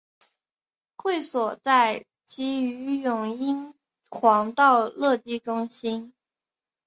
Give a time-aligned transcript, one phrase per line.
[0.97, 3.75] 会所在鲗鱼涌英
[4.09, 6.15] 皇道乐基中心。